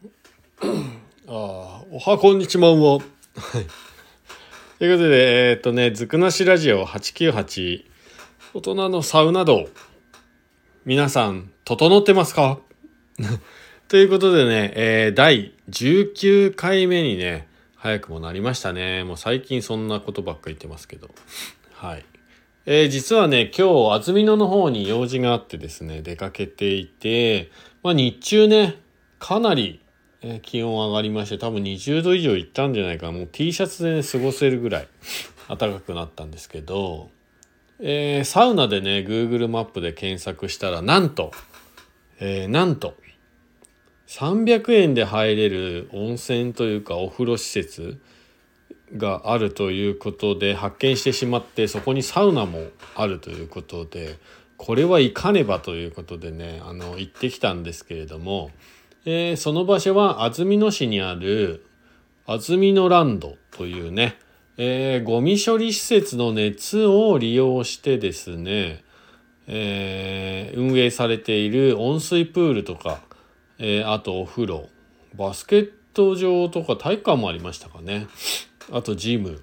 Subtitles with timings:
[0.62, 0.62] あ
[1.28, 3.00] あ、おはこんにちまんは。
[4.78, 7.84] ということで、えー、っとね、ずくなしラジオ898、
[8.54, 9.68] 大人のサウナ道。
[10.86, 12.58] 皆さん、整ってますか？
[13.88, 17.46] ということでね、えー、第19回目にね、
[17.76, 19.04] 早くもなりましたね。
[19.04, 21.10] もう最近そんなことばっか言ってますけど。
[21.74, 22.04] はい。
[22.66, 27.50] えー、実はね、今日、安曇野の方に用事があってですね、出かけていて、
[27.82, 28.80] まあ日中ね、
[29.18, 29.80] かなり
[30.22, 33.12] え、気温上がりまして多分20度以上いったんじゃないかな。
[33.12, 34.88] もう T シャツでね過ごせるぐらい
[35.48, 37.10] 暖かくなったんですけど、
[37.80, 41.32] えー、サウナでね Google マップで検索したらなんと、
[42.18, 42.94] えー、なんと
[44.06, 47.98] 300円で入れる温泉というかお風呂施設
[48.96, 52.66] があるということで発見してしまってそこにサウナも
[52.96, 54.18] あるということで
[54.56, 58.50] これは行かねばということでねあの行ってきたんですけれども
[59.04, 61.64] えー、その場所は安曇野市にある
[62.26, 64.18] 安曇野ランドというね、
[64.56, 68.84] えー、ゴミ処理施設の熱を利用してですね、
[69.46, 73.00] えー、運営されている温水プールとか、
[73.58, 74.68] えー、あとお風呂
[75.14, 78.06] バスケット場とか体育館もありましたかね。
[78.70, 79.42] あとジム。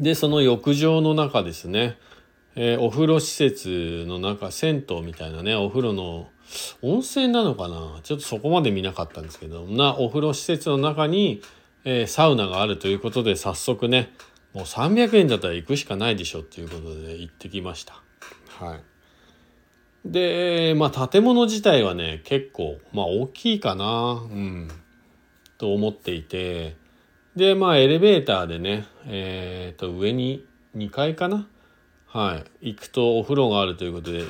[0.00, 1.98] でその浴場の中ですね、
[2.54, 6.28] えー、お風呂施設の中銭湯みたいなねお風呂の
[6.82, 8.00] 温泉なのかな？
[8.02, 9.66] ちょっとそこまで見なかったんですけど。
[9.66, 11.42] なお風呂施設の中に、
[11.84, 14.12] えー、サウナがあるということで早速ね
[14.52, 18.02] もう300円だったら行くしかないでしょっていうことで行ってきました。
[18.58, 18.80] はい。
[20.04, 24.20] で、まあ建物自体はね結構まあ大きいかな。
[24.22, 24.68] うん。
[25.58, 26.76] と思っていて。
[27.34, 30.44] でまあエレベーターでねえっ、ー、と上に
[30.76, 31.48] 2階かな？
[32.12, 34.22] はい、行くとお風呂があるということで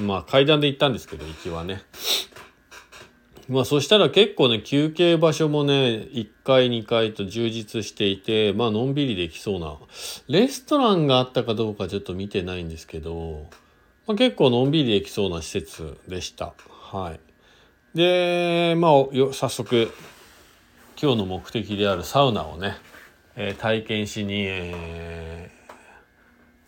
[0.00, 1.82] まあ階段で行ったんですけど行きはね。
[3.48, 9.76] まあそしたら結構ね休憩場所もね1階2階と充実していてまあのんびりできそうな。
[10.28, 13.46] レストランがあったかどうかちょっと見てないんですけど、
[14.06, 16.54] まあ、結構のんびりできそうな施設でした。
[16.70, 17.20] はい。
[17.94, 18.92] でまあ
[19.32, 19.92] 早速
[21.00, 22.78] 今日の目的であるサウナをね、
[23.36, 25.55] えー、体験しに、えー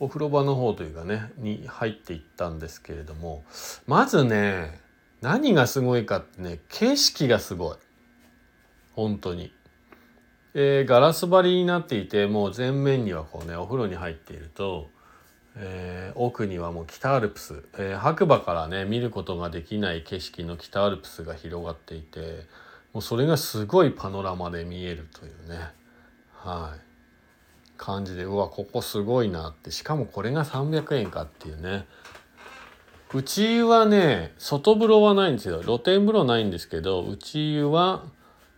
[0.00, 3.44] お風呂場の方というかねに入っていったんですけれども
[3.86, 4.80] まずね
[5.20, 7.76] 何がすごいかってね景色がすごい
[8.92, 9.52] 本当に。
[10.54, 14.88] えー、ガラス張りになっていてもう前面にはこうねお風呂に入っていると、
[15.56, 22.46] えー、奥にはもう北アルプス、えー、白馬からね見ることができない景色の北アルプスが広がっていて
[22.92, 25.58] もうそれがすごいパノラマで見えるというね
[26.32, 26.87] はい。
[27.78, 29.70] 感じでうわここすごいなって。
[29.70, 31.86] しかもこれが300円かっていうね。
[33.14, 35.62] うち湯はね外風呂はないんですよ。
[35.62, 38.04] 露天風呂ないんですけど内湯は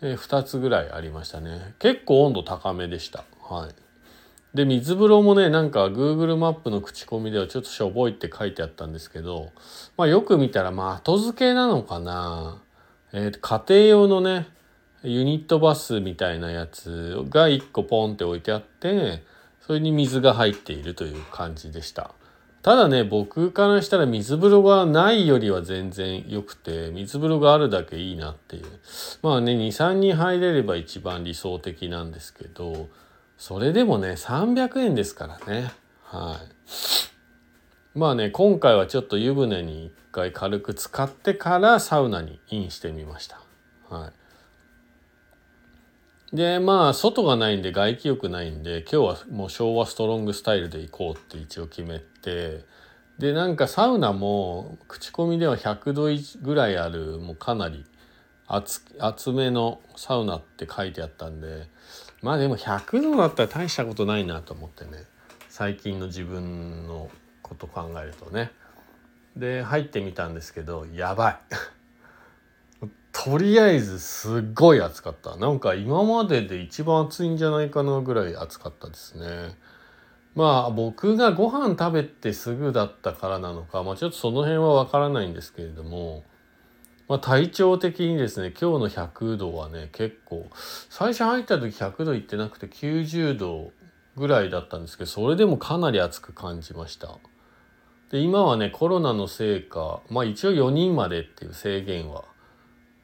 [0.00, 1.74] 2つぐらいありましたね。
[1.80, 3.24] 結構温度高めでした。
[3.42, 3.74] はい。
[4.54, 9.50] で水風呂もねなんか Google マップの口コミではちょっとしょぼいって書いてあったんですけど
[9.96, 12.62] まあよく見たらまあ後付けなのかな。
[13.12, 14.48] えー、家庭用のね
[15.02, 19.22] ユニットバスみたいなやつが1個ポンって置いてあって
[19.60, 22.12] それに水が入っているという感じでした。
[22.62, 28.64] ただね僕からしたら水風呂がないよりは全然良くて水風呂があるだけいいなっていう。
[29.22, 32.88] まあね23人入れれば一番理想的なんですけど
[33.38, 35.70] それでもね300円ですからね。
[36.02, 36.40] は
[37.94, 37.98] い。
[37.98, 43.40] まあね今回はちょっと湯船に一回軽く使ってからサウナにインしてみました。
[43.88, 44.12] はい。
[46.32, 52.64] でまあ外がないんで外気浴ないんで今日はもう昭和ストロングスタイルで行こうって一応決めて
[53.18, 56.08] でなんかサウナも口コミでは100度
[56.42, 57.84] ぐらいあるもうかなり
[58.48, 61.68] 厚厚めのサウナって書いてあったんで
[62.22, 65.04] まあでも100度だったら大したことないなと思ってね
[65.48, 67.08] 最近の自分の
[67.42, 68.50] こと考えるとね。
[69.36, 71.38] で入ってみたんですけどやばい。
[73.26, 75.36] とりあえずすっごい暑かった。
[75.36, 79.56] なんか今までで一番暑いんじゃないかなぐらい暑かったですね。
[80.36, 86.22] まあ僕がご飯食べてすぐだったからなのか、まあ、ちょっとその辺はわからないんですけれども、
[87.08, 90.48] まあ、体調的にですね今日の100度はね結構
[90.88, 93.72] 最初入った時100度いってなくて90度
[94.16, 97.18] ぐらいだったんですけどそれでもかなり暑く感じました。
[98.12, 102.22] で今はねコロナのせいかまあ一応4人までっていう制限は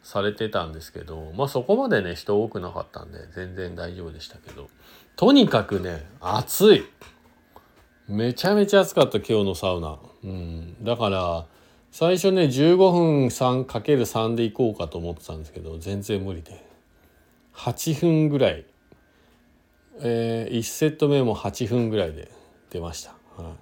[0.03, 4.69] されてたんですけどまあそこまでね人多くなかったんで全然大丈夫でしたけど
[5.17, 6.85] とにかくね暑い。
[8.09, 11.47] めちゃめちゃ暑かった今日のサウナ、うん、だから
[11.93, 16.73] 最初ね15分 3×3 でいこうかと思ってたんですけど全然無理で。
[17.55, 18.65] 8分ぐらい、
[20.01, 22.31] えー、1セット目も8分ぐらいで
[22.71, 23.53] 出ました、はい、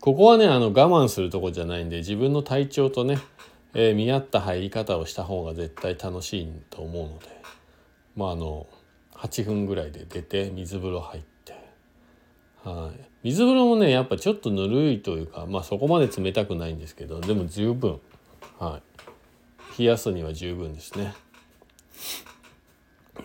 [0.00, 3.18] ここはねあの我慢するとこじゃないんで自分の体調とね、
[3.74, 7.26] えー、見合った入り方をした方が絶対楽しいと思うので
[8.16, 8.66] まああの
[9.14, 11.52] 8分ぐらいで出て水風呂入って、
[12.64, 18.00] はい、水風呂もねやっぱちょっとぬるいというかまあそこまで冷たくないんですけどでも十分、
[18.58, 18.80] は
[19.76, 21.14] い、冷やすには十分ですね。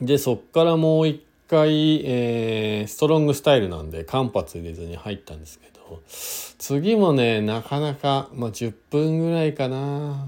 [0.01, 5.72] でそっからもう一回、えー、ストロングスタイルなんで間髪入れずに入ったんですけど
[6.05, 10.27] 次もねなかなか、まあ、10分ぐらいかな。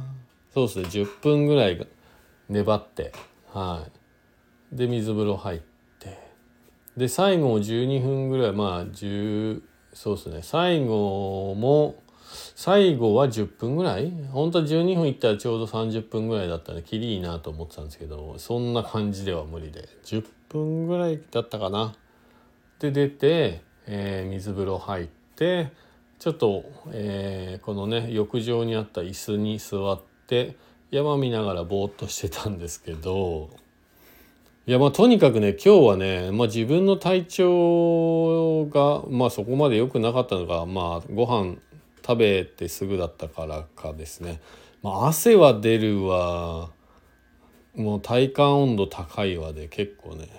[0.53, 1.87] そうですね10分ぐらい
[2.49, 3.11] 粘って
[3.51, 3.85] は
[4.71, 4.75] い。
[4.75, 5.59] で水風呂入っ
[5.99, 6.17] て。
[6.97, 9.61] で最後も12分ぐらいまあ10
[9.93, 11.95] そうですね最後も
[12.55, 14.11] 最後は10分ぐらい？
[14.31, 21.93] 本当は12分いったらちょうど30分ぐらいだったんできりいいなと思ってたんですけどそんな感じでは無理で10分ぐらいだったかな。
[22.79, 25.71] で出て、えー、水風呂入ってて
[26.19, 30.55] ちょっと、えー、このね浴場にあった椅子に座って
[30.91, 33.49] 山見ながらぼーっとしてたんですけど
[34.67, 41.57] いやまあとにかくね今日はね、まあ、自分の体調が、まあ、そこまで良くなかったのがまあご飯
[42.05, 44.39] 食べてすぐだったからかですね、
[44.81, 46.69] まあ、汗は出るわ。
[47.75, 50.29] もう体感温度高いわで結構ね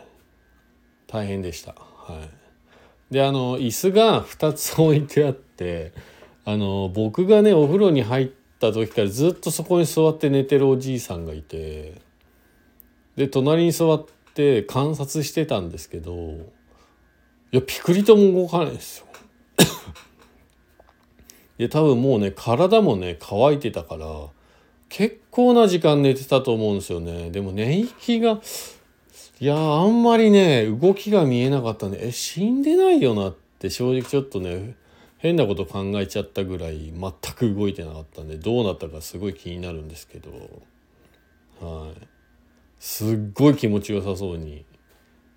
[1.06, 1.74] 大変でした。
[1.74, 2.45] はい、
[3.10, 5.92] であの椅子が2つ置いてあって
[6.44, 8.30] あの僕がねお風呂に入っ
[8.60, 12.00] た時からずっとそこに座って寝てるおじいさんがいて
[13.16, 16.12] で隣に座って観察してたんですけど
[17.52, 19.06] いやピクリとも動かないですよ。
[21.58, 24.06] で多分もうね体もね乾いてたから
[24.88, 28.40] 結構な時間寝てたと思うんですよねでも寝息が
[29.38, 34.76] いやあんまりね動きが見えなかったんでえ死んでないよなって正直ちょっとね
[35.18, 40.30] 変なこと考えちゃったぐらい全く動いてなかったんでどうなったかすごい気になるんですけど。
[41.60, 41.94] はい。
[42.78, 44.64] すっごい気持ちよさそうに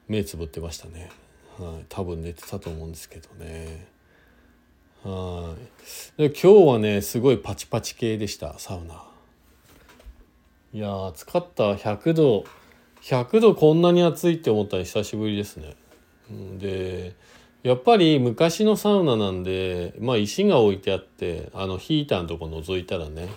[0.07, 1.09] 目つぶってましたね。
[1.57, 1.85] はい。
[1.87, 3.87] 多分寝てたと思うんですけどね。
[5.03, 5.55] は
[6.17, 6.29] い。
[6.29, 9.05] で今日はねすごいパチパチ系でしたサウナ。
[10.73, 11.73] いや暑かった。
[11.73, 12.43] 100度
[13.03, 15.75] 100度こんなに暑いって思ったら久しぶりですね
[16.57, 17.15] で
[17.63, 23.29] やっぱり昔のサウナなんでまあ石が置いてあってあのヒーターのとこ覗いたらね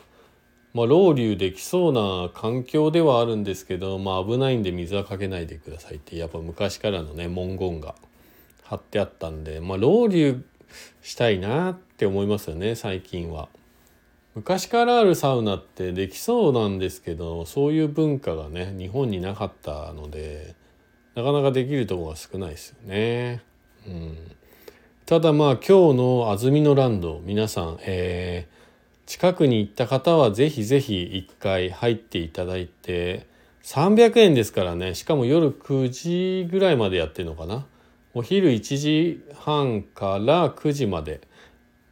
[0.75, 7.94] まあ、ロウリュできそうな環境ではあるんですけど、まあ、危ないんで水はかけないでくださいってやっぱ昔からのね文言が
[8.62, 10.43] 貼ってあったんで、まあ、ロウリュ
[11.03, 13.49] したいなって思いますよね最近は。
[14.34, 20.55] 昔からあるサウナってできそうなんですけどそういう文化がね日本になかったので
[21.14, 23.43] なかなかできるとこが少ないですよね。
[23.87, 24.17] うん、
[25.05, 33.26] ただまあ今日の安曇野ランド皆さん、えー、近くに行った方はぜひぜひ一回入っていただいて
[33.64, 37.67] 300円ですからねしかも夜9時ぐらいまでやってるのかな
[38.14, 41.20] お昼1時半から9時まで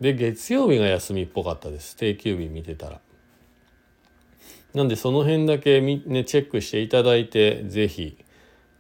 [0.01, 1.97] で月曜日が休みっぽかったです。
[1.97, 3.01] 定休日見てたら。
[4.75, 8.17] なんでその辺だけねチェックしていただいて是非、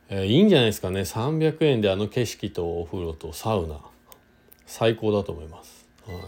[0.08, 1.00] えー、いいんじゃないですかね。
[1.00, 3.80] 300円であの景色とお風呂とサウナ。
[4.66, 5.88] 最高だと思います。
[6.06, 6.20] はい。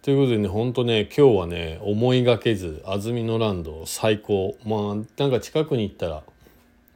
[0.00, 4.56] ということでねほんとね今日はね思いがけず安曇野ランド最高。
[4.64, 6.22] まあなんか近くに行ったら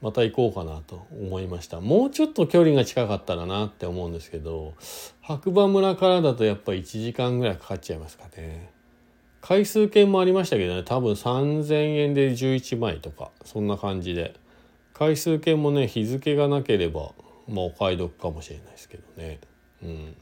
[0.05, 1.81] また行こうかなと思いました。
[1.81, 4.75] もうちょっと距離が近かったらなって思うんですけど
[5.23, 8.71] 白馬村からだとやっぱ1時間ぐらいかかっちゃいますかね。
[9.41, 14.35] 回数券もありましたけどね多分3000円で11枚とかそんな感じで。
[14.93, 17.13] 回数券もね日付がなければ
[17.49, 19.41] まあお買い得かもしれないですけどね。
[19.83, 20.17] うん。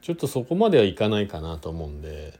[0.00, 2.38] ちょっとそこまではいかないかなと思うんで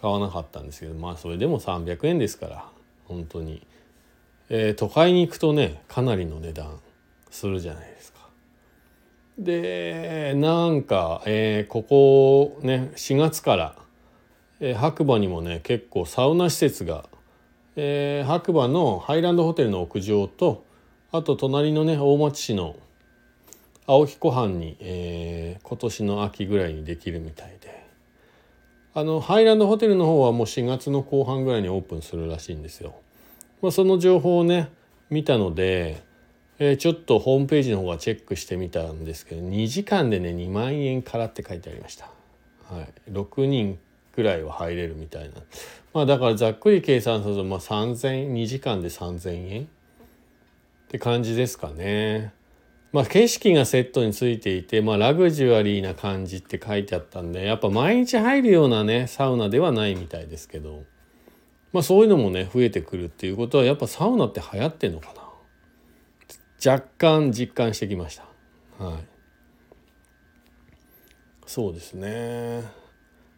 [0.00, 2.68] 買わなかったんですけどまあそれでも300円ですから
[3.08, 3.66] 本当に。
[4.52, 6.80] えー、都会に行くとねかなりの値段
[7.30, 8.18] するじゃないですか。
[9.38, 13.76] でなんか、えー、ここね4月から、
[14.58, 17.08] えー、白馬にもね結構サウナ施設が、
[17.76, 20.64] えー、白馬のハイランドホテルの屋上と
[21.12, 22.74] あと隣のね大町市の
[23.86, 27.86] 青木湖畔に、えー、今年の秋ぐらいにできるみたいで
[28.94, 32.94] あのハイランドホテルの方はもう4月の後半ぐらいにオープンするらしいんですよ。
[33.62, 34.70] まあ、その情報をね
[35.10, 36.02] 見たので、
[36.58, 42.10] えー、ちょっとホームページの方はチェックしてみたんですけど2時間でね2万円からって書いてありました。
[42.70, 43.78] はい、6人
[44.14, 45.34] ぐらいは入れるみたいな
[45.92, 49.66] まあだからざっくり計算するとまあ3000 2時間で3,000円っ
[50.88, 52.32] て感じですかね。
[52.92, 60.82] まあ景色がセットについていて、まあラグジュアリーな感じって書いてあったんで、やっぱ毎日入るようなね、サウナではないみたいですけど、
[61.72, 68.84] まあそういうのもね、増えてくるっていうことは、やっぱサウナって流行ってんのかな若干実感してきました。
[68.84, 69.04] はい。
[71.46, 72.62] そうですね。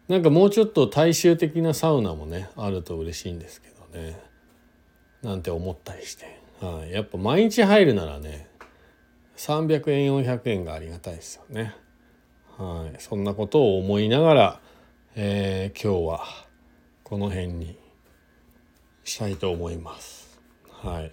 [0.07, 4.19] なんかもうちょっと大衆的なサウナもね、あると嬉しいんですけどね。
[5.21, 6.43] なんて思ったりして。
[6.63, 8.47] はい、やっぱ毎日入るならね
[9.35, 11.75] 300円400円がありがたいですよね。
[12.57, 14.59] はい、そんなことを思いながら、
[15.15, 16.25] えー、今日は
[17.03, 17.77] この辺に
[19.03, 20.39] したいと思います。
[20.69, 21.11] はい。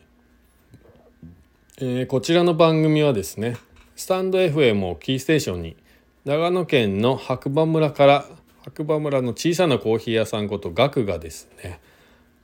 [1.79, 3.57] えー、こちらの番組はですね、
[3.97, 5.77] スタンド FM をキーステーションに
[6.25, 8.25] 長野県の白馬村から
[8.63, 11.81] 白馬村の小さなコーヒー屋さんことガクがですね、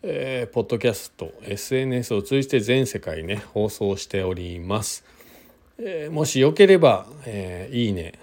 [0.03, 5.05] えー、ポッドキャスト SNS を通じて全世界ね放送しております。
[5.79, 8.15] えー、もしよければ、えー、いいね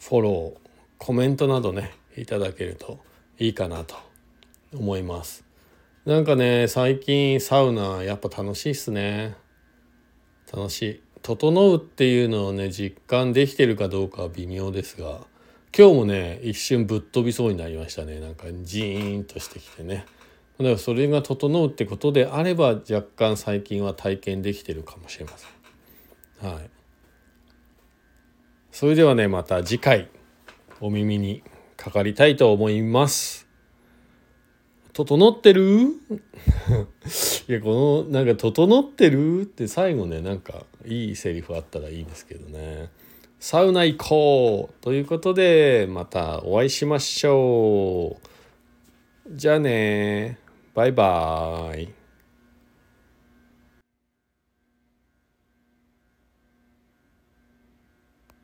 [0.00, 0.68] フォロー
[0.98, 2.98] コメントなどねいただけると
[3.38, 3.96] いいかなと
[4.74, 5.43] 思います
[6.06, 9.36] なんかね最近サウナやっぱ楽しいっすね。
[10.52, 11.02] 楽しい。
[11.22, 15.20] 整うっていうのをね実感できてるかどうかは微妙ですが
[15.76, 18.20] 今日もね一瞬ぶっ飛びそうになりましたね。
[18.20, 20.04] なんかジーンとしてきてね。
[20.58, 25.46] だからそれが整うってことであれば若干最近は体験できてるかもしれませ
[26.46, 26.52] ん。
[26.52, 26.70] はい。
[28.70, 30.08] それではね、また次回
[30.80, 31.42] お耳に
[31.76, 33.43] かかりたいと思います。
[34.94, 35.88] 整ってる？
[37.48, 39.42] いや、この、なんか、整ってる？
[39.42, 42.88] って最後ね、なんか、いいセリフあったらいいんですけどね。
[43.40, 48.34] サウナ行こうということで、またお会いしましょう。
[49.30, 50.38] じゃあね
[50.74, 52.03] バイバーイ。